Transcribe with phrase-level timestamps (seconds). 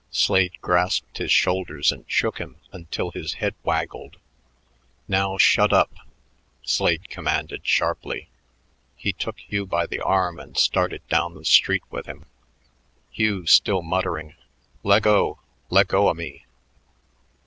[0.09, 4.17] Slade grasped his shoulders and shook him until his head waggled.
[5.07, 5.91] "Now, shut up!"
[6.63, 8.27] Slade commanded sharply.
[8.95, 12.25] He took Hugh by the arm and started down the street with him,
[13.11, 14.33] Hugh still muttering,
[14.83, 15.37] "Leggo,
[15.69, 16.47] leggo o' me."